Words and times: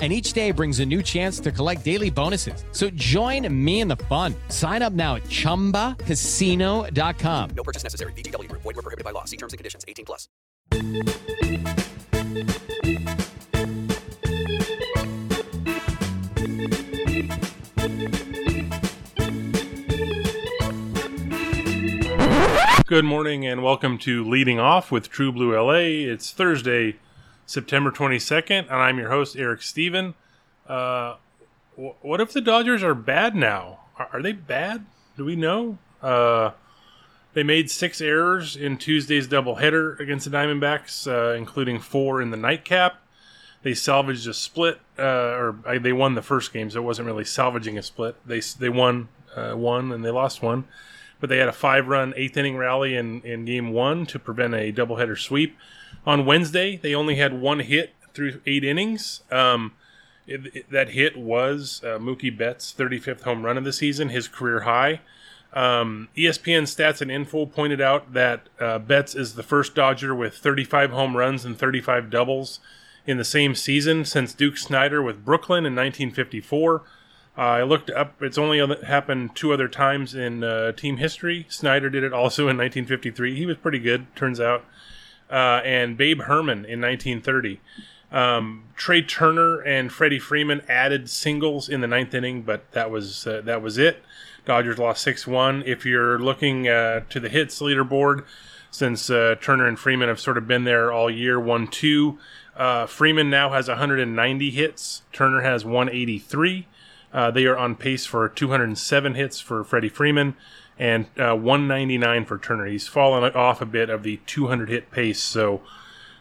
and 0.00 0.10
each 0.10 0.32
day 0.32 0.50
brings 0.50 0.80
a 0.80 0.86
new 0.86 1.02
chance 1.02 1.38
to 1.40 1.52
collect 1.52 1.84
daily 1.84 2.08
bonuses. 2.08 2.64
So 2.72 2.88
join 2.90 3.46
me 3.52 3.80
in 3.80 3.88
the 3.88 3.98
fun. 4.08 4.34
Sign 4.48 4.80
up 4.80 4.94
now 4.94 5.16
at 5.16 5.24
ChumbaCasino.com. 5.24 7.50
No 7.50 7.62
purchase 7.62 7.82
necessary. 7.82 8.14
VGW. 8.14 8.50
Void 8.52 8.64
were 8.64 8.72
prohibited 8.80 9.04
by 9.04 9.10
law. 9.10 9.26
See 9.26 9.36
terms 9.36 9.52
and 9.52 9.58
conditions. 9.58 9.84
18 9.86 10.06
plus. 10.06 10.26
Good 22.90 23.04
morning 23.04 23.46
and 23.46 23.62
welcome 23.62 23.98
to 23.98 24.28
Leading 24.28 24.58
Off 24.58 24.90
with 24.90 25.10
True 25.10 25.30
Blue 25.30 25.56
LA. 25.56 26.10
It's 26.12 26.32
Thursday, 26.32 26.96
September 27.46 27.90
22nd, 27.90 28.60
and 28.60 28.70
I'm 28.70 28.98
your 28.98 29.10
host, 29.10 29.36
Eric 29.36 29.62
Stephen. 29.62 30.14
Uh, 30.66 31.16
wh- 31.76 32.04
what 32.04 32.20
if 32.20 32.32
the 32.32 32.40
Dodgers 32.40 32.82
are 32.82 32.94
bad 32.94 33.34
now? 33.34 33.80
Are, 33.98 34.08
are 34.12 34.22
they 34.22 34.32
bad? 34.32 34.86
Do 35.16 35.24
we 35.24 35.36
know? 35.36 35.78
Uh, 36.02 36.52
they 37.34 37.42
made 37.42 37.70
six 37.70 38.00
errors 38.00 38.56
in 38.56 38.76
Tuesday's 38.76 39.28
doubleheader 39.28 39.98
against 40.00 40.30
the 40.30 40.36
Diamondbacks, 40.36 41.06
uh, 41.06 41.36
including 41.36 41.78
four 41.78 42.20
in 42.20 42.30
the 42.30 42.36
nightcap. 42.36 43.00
They 43.62 43.74
salvaged 43.74 44.26
a 44.26 44.34
split, 44.34 44.80
uh, 44.98 45.02
or 45.02 45.56
uh, 45.66 45.78
they 45.78 45.92
won 45.92 46.14
the 46.14 46.22
first 46.22 46.52
game, 46.52 46.70
so 46.70 46.80
it 46.80 46.84
wasn't 46.84 47.06
really 47.06 47.24
salvaging 47.24 47.76
a 47.76 47.82
split. 47.82 48.16
They 48.26 48.40
they 48.58 48.70
won 48.70 49.08
uh, 49.36 49.52
one 49.52 49.92
and 49.92 50.04
they 50.04 50.10
lost 50.10 50.42
one, 50.42 50.64
but 51.20 51.28
they 51.28 51.38
had 51.38 51.48
a 51.48 51.52
five-run 51.52 52.14
eighth 52.16 52.36
inning 52.36 52.56
rally 52.56 52.96
in 52.96 53.20
in 53.22 53.44
game 53.44 53.72
one 53.72 54.06
to 54.06 54.18
prevent 54.18 54.54
a 54.54 54.72
doubleheader 54.72 55.18
sweep. 55.18 55.56
On 56.06 56.24
Wednesday, 56.26 56.76
they 56.76 56.94
only 56.94 57.16
had 57.16 57.40
one 57.40 57.60
hit 57.60 57.92
through 58.14 58.40
eight 58.46 58.64
innings. 58.64 59.22
Um, 59.30 59.72
it, 60.26 60.54
it- 60.54 60.70
that 60.70 60.90
hit 60.90 61.16
was 61.16 61.80
uh, 61.84 61.98
Mookie 61.98 62.36
Betts' 62.36 62.74
35th 62.76 63.22
home 63.22 63.44
run 63.44 63.58
of 63.58 63.64
the 63.64 63.72
season, 63.72 64.08
his 64.08 64.26
career 64.28 64.60
high. 64.60 65.00
Um, 65.52 66.08
ESPN 66.16 66.62
Stats 66.62 67.00
and 67.00 67.10
Info 67.10 67.44
pointed 67.44 67.80
out 67.80 68.12
that 68.12 68.48
uh, 68.60 68.78
Betts 68.78 69.14
is 69.16 69.34
the 69.34 69.42
first 69.42 69.74
Dodger 69.74 70.14
with 70.14 70.36
35 70.36 70.92
home 70.92 71.16
runs 71.16 71.44
and 71.44 71.58
35 71.58 72.08
doubles 72.08 72.60
in 73.04 73.16
the 73.16 73.24
same 73.24 73.56
season 73.56 74.04
since 74.04 74.32
Duke 74.32 74.56
Snider 74.56 75.02
with 75.02 75.24
Brooklyn 75.24 75.66
in 75.66 75.74
1954. 75.74 76.82
Uh, 77.38 77.42
I 77.42 77.62
looked 77.62 77.90
up; 77.90 78.22
it's 78.22 78.38
only 78.38 78.58
happened 78.84 79.34
two 79.34 79.52
other 79.52 79.68
times 79.68 80.14
in 80.14 80.42
uh, 80.42 80.72
team 80.72 80.96
history. 80.96 81.46
Snider 81.48 81.88
did 81.88 82.02
it 82.02 82.12
also 82.12 82.42
in 82.42 82.56
1953. 82.56 83.36
He 83.36 83.46
was 83.46 83.56
pretty 83.56 83.78
good, 83.78 84.14
turns 84.16 84.40
out. 84.40 84.64
Uh, 85.30 85.60
and 85.64 85.96
Babe 85.96 86.22
Herman 86.22 86.64
in 86.64 86.80
1930. 86.80 87.60
Um, 88.10 88.64
Trea 88.76 89.02
Turner 89.02 89.60
and 89.60 89.92
Freddie 89.92 90.18
Freeman 90.18 90.62
added 90.68 91.08
singles 91.08 91.68
in 91.68 91.80
the 91.80 91.86
ninth 91.86 92.12
inning, 92.12 92.42
but 92.42 92.70
that 92.72 92.90
was 92.90 93.26
uh, 93.26 93.40
that 93.44 93.62
was 93.62 93.78
it. 93.78 94.02
Dodgers 94.44 94.78
lost 94.78 95.02
six 95.02 95.26
one. 95.26 95.62
If 95.64 95.86
you're 95.86 96.18
looking 96.18 96.66
uh, 96.66 97.04
to 97.10 97.20
the 97.20 97.28
hits 97.28 97.60
leaderboard, 97.60 98.24
since 98.72 99.08
uh, 99.08 99.36
Turner 99.40 99.68
and 99.68 99.78
Freeman 99.78 100.08
have 100.08 100.18
sort 100.18 100.36
of 100.36 100.48
been 100.48 100.64
there 100.64 100.90
all 100.90 101.08
year, 101.08 101.38
one 101.38 101.68
two. 101.68 102.18
Freeman 102.88 103.30
now 103.30 103.50
has 103.50 103.68
190 103.68 104.50
hits. 104.50 105.02
Turner 105.12 105.40
has 105.42 105.64
183. 105.64 106.66
Uh, 107.12 107.30
they 107.30 107.44
are 107.46 107.56
on 107.56 107.74
pace 107.74 108.06
for 108.06 108.28
207 108.28 109.14
hits 109.14 109.40
for 109.40 109.64
Freddie 109.64 109.88
Freeman 109.88 110.36
and 110.78 111.06
uh, 111.18 111.34
199 111.34 112.24
for 112.24 112.38
Turner. 112.38 112.66
He's 112.66 112.88
fallen 112.88 113.24
off 113.34 113.60
a 113.60 113.66
bit 113.66 113.90
of 113.90 114.02
the 114.02 114.20
200 114.26 114.68
hit 114.68 114.90
pace, 114.90 115.20
so 115.20 115.60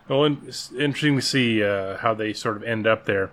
well, 0.10 0.26
it's 0.26 0.72
interesting 0.72 1.16
to 1.18 1.22
see 1.22 1.64
uh, 1.64 1.98
how 1.98 2.16
they 2.16 2.34
sort 2.34 2.58
of 2.58 2.64
end 2.64 2.88
up 2.88 3.06
there. 3.06 3.32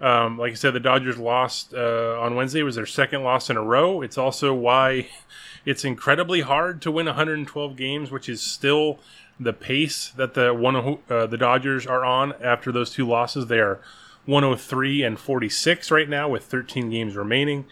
Um, 0.00 0.38
like 0.38 0.52
I 0.52 0.54
said, 0.54 0.74
the 0.74 0.80
Dodgers 0.80 1.18
lost 1.18 1.74
uh, 1.74 2.20
on 2.20 2.36
Wednesday. 2.36 2.62
Was 2.62 2.76
their 2.76 2.86
second 2.86 3.24
loss 3.24 3.50
in 3.50 3.56
a 3.56 3.62
row. 3.62 4.02
It's 4.02 4.18
also 4.18 4.54
why 4.54 5.08
it's 5.64 5.84
incredibly 5.84 6.42
hard 6.42 6.82
to 6.82 6.90
win 6.90 7.06
112 7.06 7.76
games, 7.76 8.10
which 8.10 8.28
is 8.28 8.40
still 8.40 8.98
the 9.40 9.52
pace 9.52 10.10
that 10.16 10.34
the 10.34 10.52
one 10.52 10.98
uh, 11.08 11.26
the 11.26 11.38
Dodgers 11.38 11.86
are 11.86 12.04
on 12.04 12.34
after 12.42 12.70
those 12.70 12.90
two 12.90 13.06
losses. 13.06 13.46
They 13.46 13.60
are 13.60 13.80
103 14.28 15.02
and 15.02 15.18
46 15.18 15.90
right 15.90 16.08
now 16.08 16.28
with 16.28 16.44
13 16.44 16.90
games 16.90 17.16
remaining. 17.16 17.64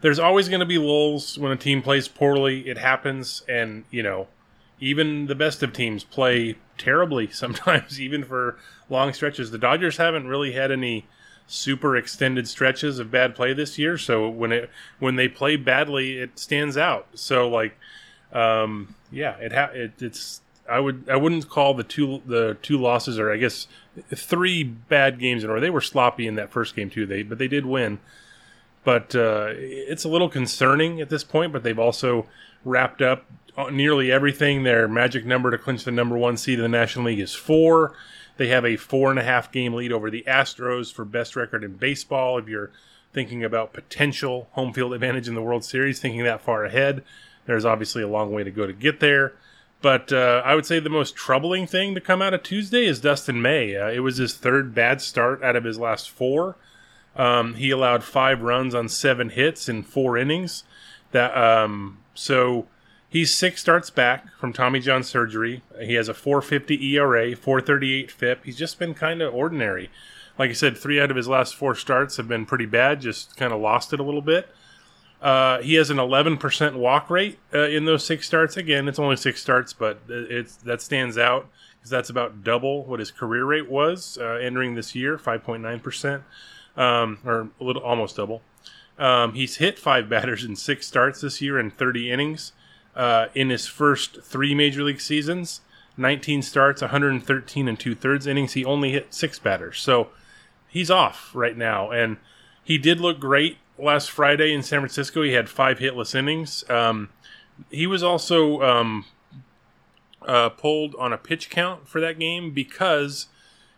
There's 0.00 0.18
always 0.18 0.48
going 0.48 0.60
to 0.60 0.66
be 0.66 0.76
lulls 0.76 1.38
when 1.38 1.52
a 1.52 1.56
team 1.56 1.80
plays 1.80 2.08
poorly. 2.08 2.68
It 2.68 2.76
happens, 2.76 3.44
and 3.48 3.84
you 3.88 4.02
know, 4.02 4.26
even 4.80 5.26
the 5.26 5.36
best 5.36 5.62
of 5.62 5.72
teams 5.72 6.02
play 6.02 6.56
terribly 6.76 7.28
sometimes, 7.32 8.00
even 8.00 8.24
for 8.24 8.58
long 8.90 9.12
stretches. 9.12 9.52
The 9.52 9.58
Dodgers 9.58 9.98
haven't 9.98 10.26
really 10.26 10.52
had 10.52 10.72
any 10.72 11.06
super 11.46 11.96
extended 11.96 12.48
stretches 12.48 12.98
of 12.98 13.12
bad 13.12 13.36
play 13.36 13.52
this 13.52 13.78
year, 13.78 13.96
so 13.96 14.28
when 14.28 14.50
it 14.50 14.70
when 14.98 15.14
they 15.14 15.28
play 15.28 15.54
badly, 15.54 16.18
it 16.18 16.36
stands 16.36 16.76
out. 16.76 17.06
So 17.14 17.48
like, 17.48 17.78
um, 18.32 18.96
yeah, 19.12 19.36
it, 19.36 19.52
ha- 19.52 19.70
it 19.72 20.02
it's 20.02 20.40
I 20.68 20.80
would 20.80 21.08
I 21.10 21.16
wouldn't 21.16 21.48
call 21.48 21.74
the 21.74 21.84
two 21.84 22.22
the 22.26 22.56
two 22.62 22.78
losses 22.78 23.18
or 23.18 23.32
I 23.32 23.36
guess 23.36 23.66
three 24.14 24.62
bad 24.62 25.18
games 25.18 25.44
in 25.44 25.50
a. 25.50 25.60
They 25.60 25.70
were 25.70 25.80
sloppy 25.80 26.26
in 26.26 26.36
that 26.36 26.52
first 26.52 26.76
game 26.76 26.90
too. 26.90 27.06
They 27.06 27.22
but 27.22 27.38
they 27.38 27.48
did 27.48 27.66
win 27.66 27.98
but 28.84 29.14
uh, 29.14 29.48
it's 29.50 30.04
a 30.04 30.08
little 30.08 30.28
concerning 30.28 31.00
at 31.00 31.08
this 31.08 31.24
point. 31.24 31.52
But 31.52 31.62
they've 31.62 31.78
also 31.78 32.26
wrapped 32.64 33.02
up 33.02 33.24
nearly 33.70 34.10
everything. 34.10 34.62
Their 34.62 34.88
magic 34.88 35.24
number 35.24 35.50
to 35.50 35.58
clinch 35.58 35.84
the 35.84 35.92
number 35.92 36.16
one 36.16 36.36
seed 36.36 36.58
in 36.58 36.62
the 36.62 36.68
National 36.68 37.06
League 37.06 37.20
is 37.20 37.34
four. 37.34 37.94
They 38.38 38.48
have 38.48 38.64
a 38.64 38.76
four 38.76 39.10
and 39.10 39.18
a 39.18 39.24
half 39.24 39.52
game 39.52 39.74
lead 39.74 39.92
over 39.92 40.10
the 40.10 40.24
Astros 40.26 40.92
for 40.92 41.04
best 41.04 41.36
record 41.36 41.62
in 41.62 41.74
baseball. 41.74 42.38
If 42.38 42.48
you're 42.48 42.70
thinking 43.12 43.44
about 43.44 43.74
potential 43.74 44.48
home 44.52 44.72
field 44.72 44.94
advantage 44.94 45.28
in 45.28 45.34
the 45.34 45.42
World 45.42 45.64
Series, 45.64 46.00
thinking 46.00 46.24
that 46.24 46.40
far 46.40 46.64
ahead, 46.64 47.04
there's 47.44 47.64
obviously 47.64 48.02
a 48.02 48.08
long 48.08 48.32
way 48.32 48.42
to 48.42 48.50
go 48.50 48.66
to 48.66 48.72
get 48.72 49.00
there. 49.00 49.34
But 49.82 50.12
uh, 50.12 50.42
I 50.44 50.54
would 50.54 50.64
say 50.64 50.78
the 50.78 50.88
most 50.88 51.16
troubling 51.16 51.66
thing 51.66 51.94
to 51.94 52.00
come 52.00 52.22
out 52.22 52.32
of 52.32 52.44
Tuesday 52.44 52.86
is 52.86 53.00
Dustin 53.00 53.42
May. 53.42 53.76
Uh, 53.76 53.90
it 53.90 53.98
was 54.00 54.16
his 54.16 54.34
third 54.34 54.74
bad 54.74 55.02
start 55.02 55.42
out 55.42 55.56
of 55.56 55.64
his 55.64 55.78
last 55.78 56.08
four. 56.08 56.56
Um, 57.16 57.54
he 57.54 57.70
allowed 57.70 58.04
five 58.04 58.40
runs 58.42 58.74
on 58.74 58.88
seven 58.88 59.30
hits 59.30 59.68
in 59.68 59.82
four 59.82 60.16
innings. 60.16 60.62
That 61.10 61.36
um, 61.36 61.98
so 62.14 62.68
he's 63.08 63.34
six 63.34 63.60
starts 63.60 63.90
back 63.90 64.34
from 64.38 64.52
Tommy 64.52 64.78
John 64.78 65.02
surgery. 65.02 65.62
He 65.80 65.94
has 65.94 66.08
a 66.08 66.14
4.50 66.14 66.80
ERA, 66.80 67.32
4.38 67.34 68.10
FIP. 68.10 68.44
He's 68.44 68.56
just 68.56 68.78
been 68.78 68.94
kind 68.94 69.20
of 69.20 69.34
ordinary. 69.34 69.90
Like 70.38 70.50
I 70.50 70.54
said, 70.54 70.78
three 70.78 71.00
out 71.00 71.10
of 71.10 71.16
his 71.16 71.28
last 71.28 71.54
four 71.54 71.74
starts 71.74 72.16
have 72.16 72.28
been 72.28 72.46
pretty 72.46 72.66
bad. 72.66 73.00
Just 73.00 73.36
kind 73.36 73.52
of 73.52 73.60
lost 73.60 73.92
it 73.92 74.00
a 74.00 74.04
little 74.04 74.22
bit. 74.22 74.48
Uh, 75.22 75.62
he 75.62 75.74
has 75.74 75.88
an 75.88 75.98
11% 75.98 76.74
walk 76.74 77.08
rate 77.08 77.38
uh, 77.54 77.68
in 77.68 77.84
those 77.84 78.04
six 78.04 78.26
starts. 78.26 78.56
Again, 78.56 78.88
it's 78.88 78.98
only 78.98 79.16
six 79.16 79.40
starts, 79.40 79.72
but 79.72 80.00
it's 80.08 80.56
that 80.56 80.82
stands 80.82 81.16
out 81.16 81.48
because 81.78 81.90
that's 81.90 82.10
about 82.10 82.42
double 82.42 82.84
what 82.84 82.98
his 82.98 83.12
career 83.12 83.44
rate 83.44 83.70
was 83.70 84.18
uh, 84.20 84.34
entering 84.42 84.74
this 84.74 84.96
year, 84.96 85.16
5.9%, 85.16 86.22
um, 86.76 87.18
or 87.24 87.50
a 87.60 87.64
little 87.64 87.82
almost 87.82 88.16
double. 88.16 88.42
Um, 88.98 89.34
he's 89.34 89.56
hit 89.56 89.78
five 89.78 90.08
batters 90.10 90.44
in 90.44 90.56
six 90.56 90.88
starts 90.88 91.20
this 91.20 91.40
year 91.40 91.58
in 91.58 91.70
30 91.70 92.10
innings. 92.10 92.52
Uh, 92.94 93.28
in 93.34 93.48
his 93.48 93.66
first 93.66 94.22
three 94.22 94.54
major 94.54 94.82
league 94.82 95.00
seasons, 95.00 95.62
19 95.96 96.42
starts, 96.42 96.82
113 96.82 97.68
and 97.68 97.78
two 97.78 97.94
thirds 97.94 98.26
innings, 98.26 98.52
he 98.52 98.64
only 98.64 98.90
hit 98.90 99.14
six 99.14 99.38
batters. 99.38 99.80
So 99.80 100.08
he's 100.68 100.90
off 100.90 101.30
right 101.32 101.56
now, 101.56 101.90
and 101.90 102.16
he 102.62 102.76
did 102.76 103.00
look 103.00 103.18
great 103.18 103.58
last 103.78 104.10
Friday 104.10 104.52
in 104.52 104.62
San 104.62 104.80
Francisco. 104.80 105.22
He 105.22 105.32
had 105.32 105.48
five 105.48 105.78
hitless 105.78 106.14
innings. 106.14 106.68
Um, 106.70 107.10
he 107.70 107.86
was 107.86 108.02
also 108.02 108.62
um, 108.62 109.04
uh, 110.22 110.50
pulled 110.50 110.94
on 110.96 111.12
a 111.12 111.18
pitch 111.18 111.50
count 111.50 111.88
for 111.88 112.00
that 112.00 112.18
game 112.18 112.50
because 112.50 113.26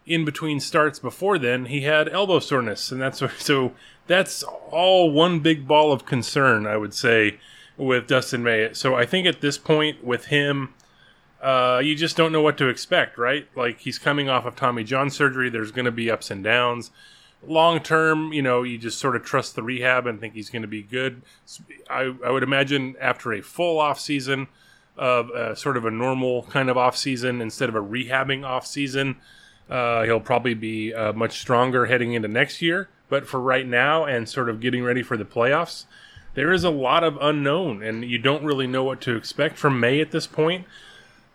in 0.07 0.25
between 0.25 0.61
starts 0.61 0.99
before 0.99 1.39
then 1.39 1.65
he 1.67 1.83
had 1.83 2.09
elbow 2.09 2.39
soreness, 2.39 2.93
and 2.93 3.01
that's 3.01 3.23
so 3.39 3.73
that's 4.07 4.43
all 4.71 5.11
one 5.11 5.41
big 5.41 5.67
ball 5.67 5.93
of 5.93 6.05
concern, 6.05 6.67
I 6.67 6.77
would 6.77 6.95
say, 6.95 7.39
with 7.77 8.07
Dustin 8.07 8.43
May. 8.43 8.73
So 8.75 8.95
I 8.95 9.07
think 9.07 9.27
at 9.27 9.41
this 9.41 9.59
point 9.59 10.05
with 10.05 10.27
him. 10.27 10.75
Uh, 11.43 11.79
you 11.85 11.95
just 11.95 12.17
don't 12.17 12.33
know 12.33 12.41
what 12.41 12.57
to 12.57 12.69
expect, 12.69 13.19
right? 13.19 13.47
Like 13.55 13.81
he's 13.81 13.99
coming 13.99 14.31
off 14.31 14.47
of 14.47 14.57
Tommy 14.57 14.83
John 14.83 15.11
surgery. 15.11 15.51
There's 15.51 15.73
going 15.73 15.85
to 15.85 15.91
be 15.91 16.11
ups 16.11 16.31
and 16.31 16.43
downs 16.43 16.91
long 17.49 17.81
term, 17.81 18.33
you 18.33 18.43
know, 18.43 18.63
you 18.63 18.79
just 18.79 18.99
sort 18.99 19.17
of 19.17 19.25
trust 19.25 19.55
the 19.55 19.63
rehab 19.63 20.07
and 20.07 20.21
think 20.21 20.35
he's 20.35 20.51
going 20.51 20.63
to 20.63 20.69
be 20.69 20.83
good. 20.83 21.23
I, 21.89 22.15
I 22.25 22.31
would 22.31 22.43
imagine 22.43 22.97
after 23.01 23.33
a 23.33 23.41
full 23.41 23.79
off 23.79 24.01
season 24.01 24.49
of 24.97 25.31
uh, 25.31 25.55
sort 25.55 25.77
of 25.77 25.85
a 25.85 25.91
normal 25.91 26.45
kind 26.45 26.71
of 26.71 26.77
off 26.77 26.97
season 26.97 27.41
instead 27.41 27.69
of 27.69 27.75
a 27.75 27.81
rehabbing 27.81 28.45
off 28.45 28.67
season, 28.67 29.17
uh, 29.69 30.05
he'll 30.05 30.21
probably 30.21 30.55
be 30.55 30.95
uh, 30.95 31.13
much 31.13 31.41
stronger 31.41 31.87
heading 31.87 32.13
into 32.13 32.29
next 32.29 32.63
year. 32.63 32.89
But 33.09 33.27
for 33.27 33.41
right 33.41 33.67
now 33.67 34.05
and 34.05 34.29
sort 34.29 34.49
of 34.49 34.61
getting 34.61 34.83
ready 34.83 35.03
for 35.03 35.17
the 35.17 35.25
playoffs, 35.25 35.85
there 36.35 36.53
is 36.53 36.65
a 36.65 36.71
lot 36.71 37.05
of 37.05 37.17
unknown, 37.21 37.83
and 37.83 38.05
you 38.05 38.19
don't 38.19 38.45
really 38.45 38.67
know 38.67 38.83
what 38.83 39.01
to 39.03 39.17
expect 39.17 39.57
from 39.57 39.79
May 39.79 40.01
at 40.01 40.11
this 40.11 40.27
point. 40.27 40.67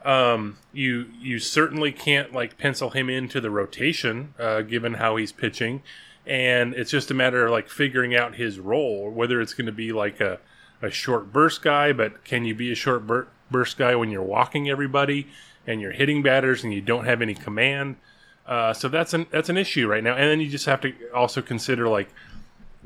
Um, 0.05 0.57
you 0.71 1.07
you 1.19 1.39
certainly 1.39 1.91
can't 1.91 2.33
like 2.33 2.57
pencil 2.57 2.91
him 2.91 3.09
into 3.09 3.41
the 3.41 3.51
rotation, 3.51 4.33
uh, 4.39 4.61
given 4.61 4.95
how 4.95 5.17
he's 5.17 5.31
pitching, 5.31 5.83
and 6.25 6.73
it's 6.73 6.91
just 6.91 7.11
a 7.11 7.13
matter 7.13 7.45
of 7.45 7.51
like 7.51 7.69
figuring 7.69 8.15
out 8.15 8.35
his 8.35 8.59
role, 8.59 9.09
whether 9.09 9.41
it's 9.41 9.53
going 9.53 9.65
to 9.65 9.73
be 9.73 9.91
like 9.91 10.21
a 10.21 10.39
a 10.81 10.89
short 10.89 11.33
burst 11.33 11.61
guy, 11.61 11.91
but 11.91 12.23
can 12.23 12.45
you 12.45 12.55
be 12.55 12.71
a 12.71 12.75
short 12.75 13.05
bur- 13.05 13.27
burst 13.51 13.77
guy 13.77 13.95
when 13.95 14.09
you're 14.09 14.23
walking 14.23 14.69
everybody 14.69 15.27
and 15.67 15.81
you're 15.81 15.91
hitting 15.91 16.23
batters 16.23 16.63
and 16.63 16.73
you 16.73 16.81
don't 16.81 17.05
have 17.05 17.21
any 17.21 17.33
command? 17.35 17.97
Uh, 18.45 18.73
so 18.73 18.87
that's 18.87 19.13
an 19.13 19.27
that's 19.31 19.49
an 19.49 19.57
issue 19.57 19.87
right 19.87 20.03
now, 20.03 20.15
and 20.15 20.29
then 20.29 20.39
you 20.39 20.49
just 20.49 20.65
have 20.65 20.81
to 20.81 20.93
also 21.13 21.41
consider 21.41 21.87
like 21.87 22.09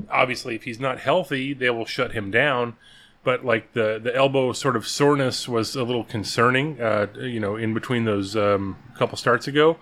obviously 0.09 0.55
if 0.55 0.63
he's 0.63 0.79
not 0.79 0.99
healthy, 0.99 1.53
they 1.53 1.69
will 1.69 1.85
shut 1.85 2.13
him 2.13 2.31
down 2.31 2.75
but 3.23 3.45
like 3.45 3.73
the 3.73 3.99
the 4.03 4.15
elbow 4.15 4.51
sort 4.53 4.75
of 4.75 4.87
soreness 4.87 5.47
was 5.47 5.75
a 5.75 5.83
little 5.83 6.03
concerning, 6.03 6.81
uh, 6.81 7.07
you 7.19 7.39
know, 7.39 7.55
in 7.55 7.73
between 7.73 8.05
those 8.05 8.35
um, 8.35 8.77
couple 8.95 9.17
starts 9.17 9.47
ago. 9.47 9.77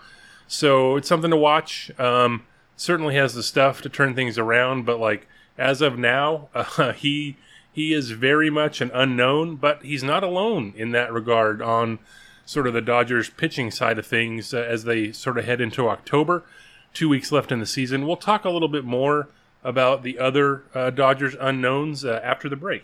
So 0.47 0.95
it's 0.97 1.07
something 1.07 1.31
to 1.31 1.37
watch. 1.37 1.91
Um, 1.99 2.45
certainly 2.75 3.15
has 3.15 3.33
the 3.33 3.43
stuff 3.43 3.81
to 3.81 3.89
turn 3.89 4.15
things 4.15 4.37
around, 4.37 4.85
but 4.85 4.99
like 4.99 5.27
as 5.57 5.81
of 5.81 5.97
now, 5.97 6.49
uh, 6.53 6.91
he 6.93 7.37
he 7.71 7.93
is 7.93 8.11
very 8.11 8.49
much 8.49 8.81
an 8.81 8.91
unknown, 8.93 9.55
but 9.55 9.83
he's 9.83 10.03
not 10.03 10.23
alone 10.23 10.73
in 10.75 10.91
that 10.91 11.11
regard 11.11 11.61
on 11.61 11.99
sort 12.45 12.67
of 12.67 12.73
the 12.73 12.81
Dodgers 12.81 13.29
pitching 13.29 13.71
side 13.71 13.97
of 13.97 14.05
things 14.05 14.53
uh, 14.53 14.57
as 14.57 14.83
they 14.83 15.11
sort 15.11 15.37
of 15.37 15.45
head 15.45 15.61
into 15.61 15.87
October. 15.87 16.43
Two 16.93 17.07
weeks 17.07 17.31
left 17.31 17.51
in 17.51 17.59
the 17.59 17.65
season. 17.65 18.05
We'll 18.05 18.17
talk 18.17 18.43
a 18.43 18.49
little 18.49 18.67
bit 18.67 18.83
more 18.83 19.29
about 19.63 20.03
the 20.03 20.19
other 20.19 20.63
uh, 20.73 20.89
Dodgers 20.89 21.35
unknowns 21.39 22.03
uh, 22.03 22.19
after 22.21 22.49
the 22.49 22.57
break. 22.57 22.83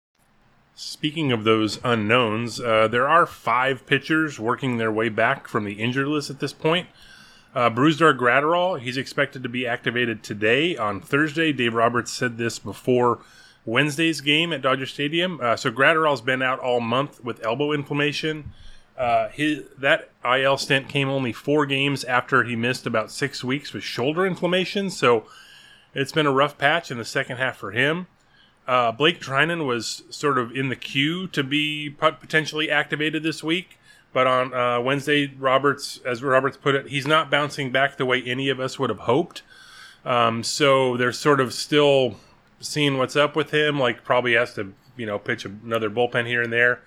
Speaking 0.83 1.31
of 1.31 1.43
those 1.43 1.79
unknowns, 1.83 2.59
uh, 2.59 2.87
there 2.87 3.07
are 3.07 3.27
five 3.27 3.85
pitchers 3.85 4.39
working 4.39 4.77
their 4.77 4.91
way 4.91 5.09
back 5.09 5.47
from 5.47 5.63
the 5.63 5.73
injured 5.73 6.07
list 6.07 6.31
at 6.31 6.39
this 6.39 6.53
point. 6.53 6.87
Uh, 7.53 7.69
Brusdar 7.69 8.17
Graterol, 8.17 8.79
he's 8.79 8.97
expected 8.97 9.43
to 9.43 9.49
be 9.49 9.67
activated 9.67 10.23
today 10.23 10.75
on 10.75 10.99
Thursday. 10.99 11.53
Dave 11.53 11.75
Roberts 11.75 12.11
said 12.11 12.39
this 12.39 12.57
before 12.57 13.19
Wednesday's 13.63 14.21
game 14.21 14.51
at 14.51 14.63
Dodger 14.63 14.87
Stadium. 14.87 15.39
Uh, 15.39 15.55
so 15.55 15.71
Graterol's 15.71 16.19
been 16.19 16.41
out 16.41 16.57
all 16.57 16.81
month 16.81 17.23
with 17.23 17.45
elbow 17.45 17.73
inflammation. 17.73 18.51
Uh, 18.97 19.27
his, 19.29 19.61
that 19.77 20.09
IL 20.25 20.57
stint 20.57 20.89
came 20.89 21.09
only 21.09 21.31
four 21.31 21.67
games 21.67 22.03
after 22.05 22.43
he 22.43 22.55
missed 22.55 22.87
about 22.87 23.11
six 23.11 23.43
weeks 23.43 23.71
with 23.71 23.83
shoulder 23.83 24.25
inflammation. 24.25 24.89
So 24.89 25.27
it's 25.93 26.11
been 26.11 26.25
a 26.25 26.31
rough 26.31 26.57
patch 26.57 26.89
in 26.89 26.97
the 26.97 27.05
second 27.05 27.37
half 27.37 27.57
for 27.57 27.69
him. 27.69 28.07
Uh, 28.71 28.89
Blake 28.89 29.19
Treinen 29.19 29.65
was 29.65 30.03
sort 30.09 30.37
of 30.37 30.55
in 30.55 30.69
the 30.69 30.77
queue 30.77 31.27
to 31.27 31.43
be 31.43 31.89
potentially 31.89 32.71
activated 32.71 33.21
this 33.21 33.43
week, 33.43 33.77
but 34.13 34.27
on 34.27 34.53
uh, 34.53 34.79
Wednesday, 34.79 35.27
Roberts, 35.37 35.99
as 36.05 36.23
Roberts 36.23 36.55
put 36.55 36.75
it, 36.75 36.87
he's 36.87 37.05
not 37.05 37.29
bouncing 37.29 37.73
back 37.73 37.97
the 37.97 38.05
way 38.05 38.23
any 38.23 38.47
of 38.47 38.61
us 38.61 38.79
would 38.79 38.89
have 38.89 38.99
hoped. 38.99 39.41
Um, 40.05 40.41
so 40.41 40.95
they're 40.95 41.11
sort 41.11 41.41
of 41.41 41.53
still 41.53 42.15
seeing 42.61 42.97
what's 42.97 43.17
up 43.17 43.35
with 43.35 43.53
him. 43.53 43.77
Like 43.77 44.05
probably 44.05 44.35
has 44.35 44.53
to, 44.53 44.73
you 44.95 45.05
know, 45.05 45.19
pitch 45.19 45.43
another 45.43 45.89
bullpen 45.89 46.25
here 46.25 46.41
and 46.41 46.53
there. 46.53 46.79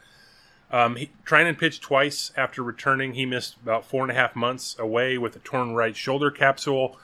Um, 0.71 0.97
he, 0.97 1.11
Treinen 1.27 1.59
pitched 1.59 1.83
twice 1.83 2.33
after 2.35 2.63
returning. 2.63 3.13
He 3.13 3.27
missed 3.27 3.57
about 3.63 3.85
four 3.85 4.01
and 4.05 4.11
a 4.11 4.15
half 4.15 4.35
months 4.35 4.75
away 4.79 5.19
with 5.19 5.37
a 5.37 5.41
torn 5.41 5.75
right 5.75 5.95
shoulder 5.95 6.31
capsule. 6.31 6.97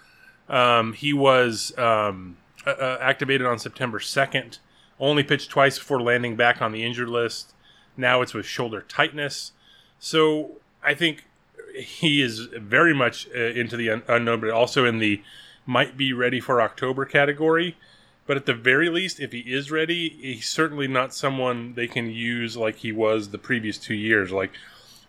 Um, 0.49 0.95
he 0.95 1.13
was 1.13 1.77
um, 1.77 2.39
uh, 2.65 2.97
activated 2.99 3.47
on 3.47 3.59
September 3.59 3.99
2nd. 3.99 4.59
Only 5.01 5.23
pitched 5.25 5.51
twice 5.51 5.79
before 5.79 6.01
landing 6.01 6.37
back 6.37 6.61
on 6.61 6.73
the 6.73 6.85
injured 6.85 7.09
list. 7.09 7.55
Now 7.97 8.23
it's 8.23 8.35
with 8.35 8.47
shoulder 8.47 8.83
tightness. 8.83 9.53
So 9.99 10.59
I 10.85 10.95
think 10.95 11.25
he 11.75 12.21
is 12.23 12.41
very 12.41 12.95
much 12.95 13.29
uh, 13.35 13.39
into 13.39 13.77
the 13.77 13.91
un- 13.91 14.03
unknown, 14.07 14.41
but 14.41 14.51
also 14.51 14.85
in 14.85 14.99
the 14.99 15.23
might 15.67 15.97
be 15.97 16.13
ready 16.13 16.41
for 16.41 16.61
October 16.61 17.05
category. 17.05 17.77
But 18.27 18.37
at 18.37 18.47
the 18.47 18.55
very 18.55 18.89
least, 18.89 19.19
if 19.19 19.33
he 19.33 19.41
is 19.41 19.71
ready, 19.71 20.09
he's 20.21 20.49
certainly 20.49 20.87
not 20.87 21.15
someone 21.15 21.75
they 21.75 21.89
can 21.89 22.11
use 22.11 22.57
like 22.57 22.77
he 22.77 22.93
was 22.93 23.31
the 23.31 23.39
previous 23.39 23.79
two 23.79 23.95
years. 23.95 24.31
Like 24.31 24.53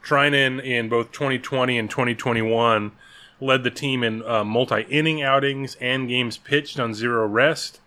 Treinen 0.04 0.64
in 0.64 0.90
both 0.90 1.12
2020 1.12 1.78
and 1.78 1.90
2021 1.90 2.92
led 3.40 3.64
the 3.64 3.72
team 3.72 4.04
in 4.04 4.24
uh, 4.24 4.44
multi 4.44 4.82
inning 4.90 5.22
outings 5.22 5.76
and 5.82 6.08
games 6.08 6.38
pitched 6.38 6.80
on 6.80 6.94
zero 6.94 7.28
rest. 7.28 7.80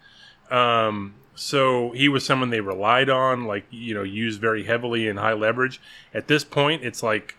Um, 0.51 1.15
so 1.35 1.91
he 1.93 2.09
was 2.09 2.25
someone 2.25 2.51
they 2.51 2.61
relied 2.61 3.11
on, 3.11 3.45
like, 3.45 3.65
you 3.71 3.95
know, 3.95 4.03
used 4.03 4.41
very 4.41 4.65
heavily 4.65 5.09
in 5.09 5.17
high 5.17 5.33
leverage. 5.33 5.81
At 6.13 6.29
this 6.29 6.45
point, 6.45 6.85
it's 6.85 7.03
like 7.03 7.37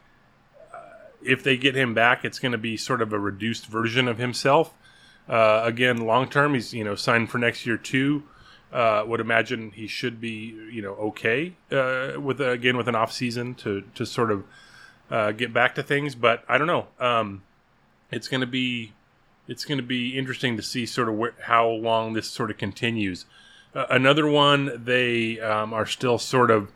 uh, 0.74 0.78
if 1.24 1.44
they 1.44 1.58
get 1.58 1.76
him 1.76 1.94
back, 1.94 2.26
it's 2.26 2.40
going 2.40 2.52
to 2.52 2.58
be 2.58 2.76
sort 2.76 3.02
of 3.02 3.14
a 3.14 3.20
reduced 3.20 3.68
version 3.68 4.08
of 4.08 4.18
himself. 4.18 4.74
Uh, 5.28 5.62
again, 5.64 5.98
long 5.98 6.30
term, 6.30 6.54
he's 6.54 6.74
you 6.74 6.84
know 6.84 6.96
signed 6.96 7.30
for 7.30 7.38
next 7.38 7.66
year 7.66 7.78
too. 7.78 8.24
Uh, 8.72 9.04
would 9.08 9.20
imagine 9.20 9.72
he 9.72 9.88
should 9.88 10.20
be 10.20 10.54
you 10.72 10.82
know 10.82 10.94
okay 10.96 11.54
uh, 11.72 12.20
with 12.20 12.42
again 12.42 12.76
with 12.76 12.88
an 12.88 12.96
off 12.96 13.12
season 13.12 13.56
to 13.56 13.84
to 13.96 14.06
sort 14.06 14.30
of 14.30 14.44
uh, 15.10 15.32
get 15.32 15.54
back 15.54 15.74
to 15.76 15.82
things. 15.82 16.14
But 16.14 16.44
I 16.48 16.58
don't 16.58 16.68
know. 16.68 16.88
Um, 17.00 17.44
it's 18.12 18.28
going 18.28 18.42
to 18.42 18.48
be 18.48 18.94
it's 19.48 19.66
going 19.66 19.78
to 19.78 19.84
be 19.84 20.18
interesting 20.18 20.58
to 20.58 20.64
see 20.64 20.86
sort 20.86 21.10
of 21.10 21.16
where, 21.16 21.34
how 21.44 21.68
long 21.68 22.14
this 22.14 22.30
sort 22.30 22.52
of 22.52 22.58
continues. 22.58 23.26
Another 23.76 24.28
one 24.28 24.84
they 24.86 25.40
um, 25.40 25.74
are 25.74 25.86
still 25.86 26.18
sort 26.18 26.50
of 26.50 26.72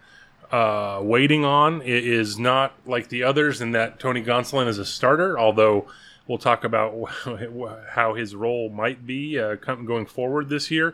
uh, 0.51 0.99
waiting 1.01 1.45
on 1.45 1.81
is 1.81 2.37
not 2.37 2.73
like 2.85 3.09
the 3.09 3.23
others 3.23 3.61
in 3.61 3.71
that 3.71 3.99
Tony 3.99 4.21
Gonsolin 4.21 4.67
is 4.67 4.77
a 4.77 4.85
starter, 4.85 5.39
although 5.39 5.87
We'll 6.29 6.37
talk 6.37 6.63
about 6.63 7.09
how 7.89 8.13
his 8.13 8.35
role 8.35 8.69
might 8.69 9.07
be 9.07 9.39
uh, 9.39 9.55
going 9.55 10.05
forward 10.05 10.49
this 10.49 10.69
year. 10.69 10.93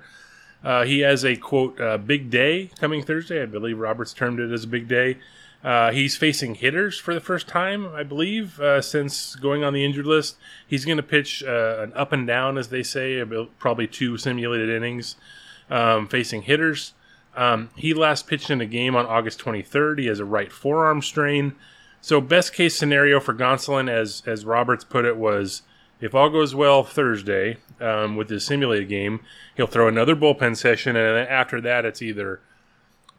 Uh, 0.64 0.86
he 0.86 1.02
has 1.02 1.26
a 1.26 1.36
quote 1.36 1.80
uh, 1.80 1.98
big 1.98 2.30
day 2.30 2.72
coming 2.80 3.04
Thursday. 3.04 3.44
I 3.44 3.46
believe 3.46 3.78
Roberts 3.78 4.14
termed 4.14 4.40
it 4.40 4.50
as 4.54 4.64
a 4.64 4.68
big 4.68 4.88
day. 4.88 5.18
Uh, 5.62 5.92
he's 5.92 6.16
facing 6.16 6.56
hitters 6.56 6.98
for 6.98 7.14
the 7.14 7.20
first 7.20 7.50
time, 7.50 7.86
I 7.94 8.04
believe, 8.04 8.62
uh, 8.62 8.82
since 8.82 9.36
going 9.36 9.62
on 9.62 9.74
the 9.74 9.84
injured 9.84 10.06
list. 10.06 10.38
He's 10.66 10.86
going 10.86 10.98
to 10.98 11.04
pitch 11.04 11.42
an 11.42 11.92
up 11.96 12.14
and 12.14 12.26
down, 12.26 12.58
as 12.58 12.70
they 12.70 12.82
say, 12.82 13.22
probably 13.60 13.88
two 13.88 14.18
simulated 14.18 14.70
innings 14.70 15.18
um, 15.70 16.08
facing 16.08 16.44
hitters. 16.44 16.94
Um, 17.36 17.70
he 17.76 17.94
last 17.94 18.28
pitched 18.28 18.50
in 18.50 18.62
a 18.62 18.66
game 18.66 18.96
on 18.96 19.06
August 19.06 19.40
23rd. 19.40 20.00
He 20.00 20.06
has 20.08 20.20
a 20.20 20.26
right 20.26 20.52
forearm 20.52 21.02
strain. 21.02 21.56
So 22.02 22.22
best 22.22 22.54
case 22.54 22.78
scenario 22.78 23.20
for 23.20 23.34
Gonsolin, 23.34 23.90
as 23.90 24.22
as 24.26 24.46
Roberts 24.46 24.84
put 24.84 25.06
it, 25.06 25.18
was 25.18 25.64
if 26.00 26.14
all 26.14 26.30
goes 26.30 26.54
well 26.54 26.84
Thursday 26.84 27.58
um, 27.82 28.16
with 28.16 28.30
his 28.30 28.46
simulated 28.46 28.90
game, 28.90 29.22
he'll 29.56 29.68
throw 29.68 29.88
another 29.88 30.16
bullpen 30.16 30.56
session, 30.56 30.96
and 30.96 31.18
then 31.18 31.28
after 31.28 31.60
that, 31.62 31.84
it's 31.84 32.02
either 32.02 32.42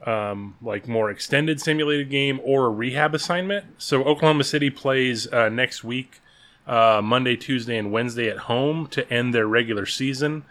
um, 0.04 0.56
like 0.62 0.86
more 0.86 1.10
extended 1.10 1.60
simulated 1.60 2.10
game 2.10 2.40
or 2.44 2.66
a 2.66 2.70
rehab 2.70 3.14
assignment. 3.14 3.64
So 3.78 4.04
Oklahoma 4.04 4.44
City 4.44 4.70
plays 4.70 5.30
uh, 5.32 5.48
next 5.48 5.82
week, 5.82 6.20
uh, 6.66 7.00
Monday, 7.02 7.36
Tuesday, 7.36 7.76
and 7.76 7.90
Wednesday 7.90 8.28
at 8.28 8.38
home 8.38 8.86
to 8.88 9.10
end 9.12 9.34
their 9.34 9.46
regular 9.46 9.86
season. 9.86 10.44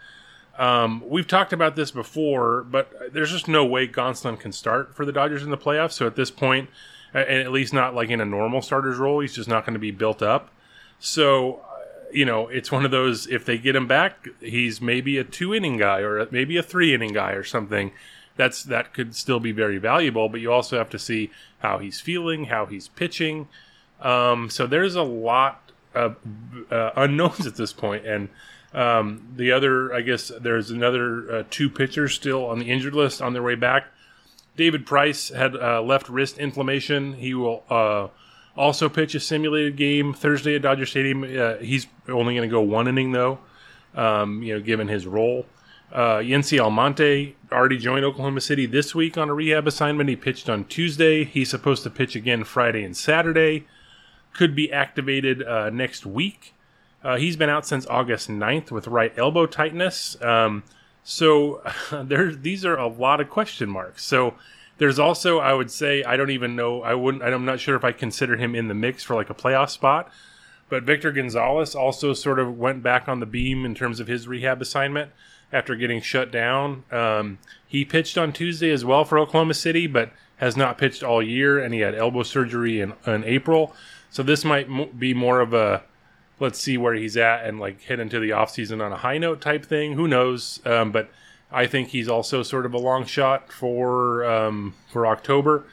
Um, 0.58 1.02
we've 1.06 1.26
talked 1.26 1.52
about 1.52 1.76
this 1.76 1.90
before, 1.90 2.62
but 2.62 3.12
there's 3.12 3.30
just 3.30 3.48
no 3.48 3.64
way 3.64 3.86
Gonsolin 3.86 4.38
can 4.38 4.52
start 4.52 4.94
for 4.94 5.04
the 5.04 5.12
Dodgers 5.12 5.42
in 5.42 5.50
the 5.50 5.58
playoffs. 5.58 5.92
So 5.92 6.06
at 6.06 6.16
this 6.16 6.30
point, 6.30 6.70
and 7.14 7.40
at 7.40 7.52
least 7.52 7.72
not 7.72 7.94
like 7.94 8.10
in 8.10 8.20
a 8.20 8.24
normal 8.24 8.62
starter's 8.62 8.98
role. 8.98 9.20
He's 9.20 9.34
just 9.34 9.48
not 9.48 9.64
going 9.64 9.74
to 9.74 9.80
be 9.80 9.90
built 9.90 10.22
up. 10.22 10.50
So, 10.98 11.60
you 12.12 12.24
know, 12.24 12.48
it's 12.48 12.70
one 12.70 12.84
of 12.84 12.90
those. 12.90 13.26
If 13.26 13.44
they 13.44 13.58
get 13.58 13.76
him 13.76 13.86
back, 13.86 14.28
he's 14.40 14.80
maybe 14.80 15.18
a 15.18 15.24
two 15.24 15.54
inning 15.54 15.78
guy 15.78 16.00
or 16.00 16.26
maybe 16.30 16.56
a 16.56 16.62
three 16.62 16.94
inning 16.94 17.12
guy 17.12 17.32
or 17.32 17.42
something. 17.42 17.92
That's 18.36 18.62
that 18.64 18.92
could 18.92 19.14
still 19.14 19.40
be 19.40 19.52
very 19.52 19.78
valuable. 19.78 20.28
But 20.28 20.40
you 20.40 20.52
also 20.52 20.76
have 20.78 20.90
to 20.90 20.98
see 20.98 21.30
how 21.60 21.78
he's 21.78 22.00
feeling, 22.00 22.46
how 22.46 22.66
he's 22.66 22.88
pitching. 22.88 23.48
Um, 24.00 24.50
so 24.50 24.66
there's 24.66 24.94
a 24.94 25.02
lot 25.02 25.70
of 25.94 26.16
uh, 26.70 26.90
unknowns 26.96 27.46
at 27.46 27.56
this 27.56 27.72
point, 27.72 28.06
and. 28.06 28.28
Um, 28.76 29.32
the 29.34 29.52
other, 29.52 29.92
I 29.92 30.02
guess, 30.02 30.30
there's 30.38 30.70
another 30.70 31.32
uh, 31.32 31.42
two 31.50 31.70
pitchers 31.70 32.12
still 32.12 32.44
on 32.44 32.58
the 32.58 32.70
injured 32.70 32.94
list 32.94 33.22
on 33.22 33.32
their 33.32 33.42
way 33.42 33.54
back. 33.54 33.86
David 34.54 34.84
Price 34.84 35.30
had 35.30 35.56
uh, 35.56 35.82
left 35.82 36.10
wrist 36.10 36.38
inflammation. 36.38 37.14
He 37.14 37.32
will 37.32 37.64
uh, 37.70 38.08
also 38.54 38.90
pitch 38.90 39.14
a 39.14 39.20
simulated 39.20 39.76
game 39.76 40.12
Thursday 40.12 40.56
at 40.56 40.62
Dodger 40.62 40.84
Stadium. 40.84 41.22
Uh, 41.24 41.56
he's 41.56 41.86
only 42.06 42.34
going 42.34 42.48
to 42.48 42.52
go 42.52 42.60
one 42.60 42.86
inning 42.86 43.12
though, 43.12 43.38
um, 43.94 44.42
you 44.42 44.54
know, 44.54 44.60
given 44.60 44.88
his 44.88 45.06
role. 45.06 45.46
Uh, 45.90 46.22
Almonte 46.60 47.34
already 47.50 47.78
joined 47.78 48.04
Oklahoma 48.04 48.40
City 48.40 48.66
this 48.66 48.94
week 48.94 49.16
on 49.16 49.30
a 49.30 49.34
rehab 49.34 49.66
assignment. 49.66 50.10
He 50.10 50.16
pitched 50.16 50.50
on 50.50 50.64
Tuesday. 50.64 51.24
He's 51.24 51.48
supposed 51.48 51.82
to 51.84 51.90
pitch 51.90 52.14
again 52.14 52.44
Friday 52.44 52.84
and 52.84 52.96
Saturday. 52.96 53.66
Could 54.34 54.54
be 54.54 54.70
activated 54.70 55.42
uh, 55.42 55.70
next 55.70 56.04
week. 56.04 56.52
Uh, 57.06 57.16
he's 57.16 57.36
been 57.36 57.48
out 57.48 57.64
since 57.64 57.86
August 57.86 58.28
9th 58.28 58.72
with 58.72 58.88
right 58.88 59.16
elbow 59.16 59.46
tightness. 59.46 60.20
Um, 60.20 60.64
so 61.04 61.62
there, 61.92 62.34
these 62.34 62.64
are 62.64 62.76
a 62.76 62.88
lot 62.88 63.20
of 63.20 63.30
question 63.30 63.70
marks. 63.70 64.04
So 64.04 64.34
there's 64.78 64.98
also, 64.98 65.38
I 65.38 65.52
would 65.52 65.70
say, 65.70 66.02
I 66.02 66.16
don't 66.16 66.30
even 66.30 66.56
know. 66.56 66.82
I 66.82 66.94
wouldn't. 66.94 67.22
I'm 67.22 67.44
not 67.44 67.60
sure 67.60 67.76
if 67.76 67.84
I 67.84 67.92
consider 67.92 68.36
him 68.36 68.56
in 68.56 68.66
the 68.66 68.74
mix 68.74 69.04
for 69.04 69.14
like 69.14 69.30
a 69.30 69.34
playoff 69.34 69.70
spot. 69.70 70.10
But 70.68 70.82
Victor 70.82 71.12
Gonzalez 71.12 71.76
also 71.76 72.12
sort 72.12 72.40
of 72.40 72.58
went 72.58 72.82
back 72.82 73.06
on 73.06 73.20
the 73.20 73.26
beam 73.26 73.64
in 73.64 73.76
terms 73.76 74.00
of 74.00 74.08
his 74.08 74.26
rehab 74.26 74.60
assignment 74.60 75.12
after 75.52 75.76
getting 75.76 76.00
shut 76.00 76.32
down. 76.32 76.82
Um, 76.90 77.38
he 77.64 77.84
pitched 77.84 78.18
on 78.18 78.32
Tuesday 78.32 78.72
as 78.72 78.84
well 78.84 79.04
for 79.04 79.16
Oklahoma 79.16 79.54
City, 79.54 79.86
but 79.86 80.10
has 80.38 80.56
not 80.56 80.76
pitched 80.76 81.04
all 81.04 81.22
year, 81.22 81.56
and 81.56 81.72
he 81.72 81.80
had 81.80 81.94
elbow 81.94 82.24
surgery 82.24 82.80
in, 82.80 82.94
in 83.06 83.22
April. 83.22 83.72
So 84.10 84.24
this 84.24 84.44
might 84.44 84.98
be 84.98 85.14
more 85.14 85.40
of 85.40 85.54
a 85.54 85.84
let's 86.38 86.60
see 86.60 86.76
where 86.76 86.94
he's 86.94 87.16
at 87.16 87.44
and 87.44 87.58
like 87.58 87.82
head 87.82 88.00
into 88.00 88.20
the 88.20 88.30
offseason 88.30 88.84
on 88.84 88.92
a 88.92 88.96
high 88.96 89.18
note 89.18 89.40
type 89.40 89.64
thing. 89.64 89.94
Who 89.94 90.06
knows? 90.06 90.60
Um, 90.66 90.92
but 90.92 91.10
I 91.50 91.66
think 91.66 91.88
he's 91.88 92.08
also 92.08 92.42
sort 92.42 92.66
of 92.66 92.74
a 92.74 92.78
long 92.78 93.04
shot 93.04 93.52
for 93.52 94.24
um, 94.24 94.74
for 94.92 95.06
October. 95.06 95.64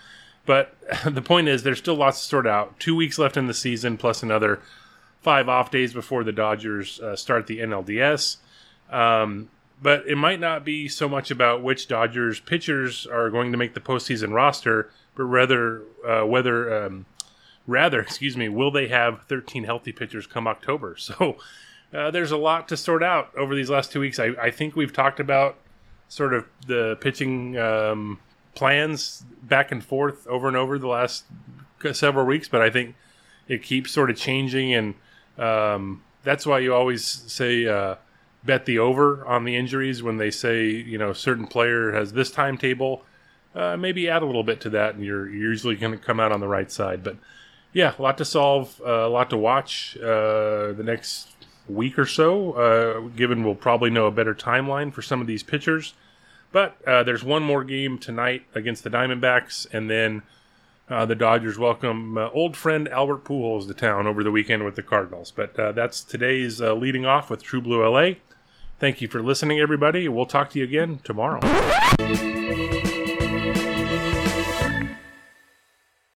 But 0.46 0.76
the 1.06 1.22
point 1.22 1.48
is, 1.48 1.64
there's 1.64 1.80
still 1.80 1.96
lots 1.96 2.22
to 2.22 2.28
sort 2.28 2.48
out. 2.48 2.80
Two 2.80 2.96
weeks 2.96 3.18
left 3.18 3.38
in 3.38 3.48
the 3.48 3.54
season, 3.54 3.98
plus 3.98 4.24
another 4.24 4.62
five 5.22 5.48
off 5.48 5.72
days 5.72 5.94
before 5.94 6.24
the 6.24 6.32
Dodgers 6.32 7.00
uh, 7.00 7.16
start 7.16 7.48
the 7.48 7.60
NLDS. 7.60 8.38
Um, 8.90 9.50
but 9.82 10.06
it 10.08 10.18
might 10.18 10.40
not 10.40 10.64
be 10.64 10.88
so 10.88 11.10
much 11.10 11.32
about 11.32 11.64
which 11.64 11.88
Dodgers 11.88 12.40
pitchers 12.40 13.06
are 13.06 13.30
going 13.30 13.52
to 13.52 13.58
make 13.58 13.74
the 13.74 13.80
postseason 13.80 14.34
roster, 14.34 14.90
but 15.16 15.24
rather 15.24 15.82
uh, 16.08 16.26
whether 16.26 16.86
um, 16.86 17.06
rather, 17.68 18.00
excuse 18.00 18.36
me, 18.36 18.50
will 18.50 18.72
they 18.72 18.88
have 18.88 19.24
13 19.24 19.64
healthy 19.64 19.92
pitchers 19.92 20.28
come 20.28 20.48
October? 20.48 20.96
So 21.04 21.38
uh, 21.94 22.10
there's 22.10 22.32
a 22.32 22.38
lot 22.38 22.68
to 22.70 22.78
sort 22.78 23.04
out 23.04 23.30
over 23.38 23.54
these 23.54 23.70
last 23.70 23.92
two 23.92 24.00
weeks. 24.00 24.18
I, 24.18 24.32
I 24.42 24.50
think 24.50 24.76
we've 24.76 24.92
talked 24.92 25.20
about 25.20 25.58
sort 26.08 26.34
of 26.34 26.46
the 26.66 26.98
pitching 27.02 27.56
um, 27.58 28.20
plans 28.56 29.24
back 29.44 29.72
and 29.72 29.84
forth 29.84 30.26
over 30.28 30.48
and 30.48 30.58
over 30.58 30.80
the 30.80 30.88
last 30.88 31.26
several 31.92 32.26
weeks, 32.26 32.48
but 32.48 32.62
I 32.62 32.70
think 32.70 32.96
it 33.48 33.62
keeps 33.62 33.92
sort 33.92 34.10
of 34.10 34.18
changing, 34.18 34.74
and 34.74 34.96
um, 35.38 36.04
that's 36.24 36.46
why 36.46 36.60
you 36.60 36.74
always 36.74 37.06
say 37.06 37.68
uh, 37.68 37.96
bet 38.44 38.66
the 38.66 38.80
over 38.80 39.26
on 39.26 39.44
the 39.44 39.56
injuries 39.56 40.02
when 40.02 40.18
they 40.18 40.32
say 40.32 40.70
you 40.70 40.98
know 40.98 41.14
certain 41.14 41.48
player 41.48 41.92
has 41.92 42.14
this 42.14 42.32
timetable. 42.32 43.04
Uh, 43.56 43.78
maybe 43.78 44.10
add 44.10 44.24
a 44.24 44.26
little 44.26 44.44
bit 44.44 44.60
to 44.62 44.70
that, 44.72 44.96
and 44.96 45.06
you're, 45.06 45.30
you're 45.30 45.52
usually 45.52 45.76
going 45.76 45.92
to 45.92 45.98
come 45.98 46.20
out 46.20 46.32
on 46.32 46.40
the 46.40 46.48
right 46.48 46.72
side. 46.72 47.04
But 47.04 47.18
yeah, 47.74 47.94
a 47.98 48.02
lot 48.02 48.18
to 48.20 48.26
solve, 48.26 48.80
uh, 48.86 49.08
a 49.08 49.10
lot 49.10 49.30
to 49.32 49.38
watch 49.38 49.98
uh, 49.98 50.72
the 50.74 50.84
next 50.84 51.30
week 51.68 51.98
or 51.98 52.06
so. 52.06 52.54
Uh, 52.54 53.00
given 53.16 53.44
we'll 53.44 53.56
probably 53.56 53.90
know 53.90 54.06
a 54.06 54.12
better 54.12 54.36
timeline 54.36 54.94
for 54.94 55.02
some 55.02 55.20
of 55.20 55.28
these 55.28 55.44
pitchers, 55.44 55.96
but 56.52 56.78
uh, 56.88 57.04
there's 57.04 57.24
one 57.24 57.44
more 57.44 57.64
game 57.64 57.98
tonight 57.98 58.44
against 58.54 58.84
the 58.84 58.90
Diamondbacks, 58.90 59.66
and 59.74 59.90
then 59.90 60.22
uh, 60.90 61.06
the 61.06 61.16
Dodgers 61.16 61.58
welcome 61.58 62.18
uh, 62.18 62.30
old 62.30 62.56
friend 62.56 62.88
Albert 62.90 63.24
Pujols 63.24 63.68
to 63.68 63.74
town 63.74 64.06
over 64.06 64.24
the 64.24 64.32
weekend 64.32 64.64
with 64.64 64.76
the 64.76 64.84
Cardinals. 64.84 65.32
But 65.32 65.56
that's 65.56 66.04
today's 66.04 66.62
leading 66.62 67.06
off 67.06 67.30
with 67.30 67.42
True 67.42 67.62
Blue 67.62 67.84
LA. 67.88 68.16
Thank 68.80 69.02
you 69.02 69.08
for 69.08 69.24
listening, 69.24 69.60
everybody. 69.60 70.08
We'll 70.08 70.26
talk 70.26 70.50
to 70.52 70.60
you 70.60 70.66
again 70.66 71.00
tomorrow. 71.04 71.40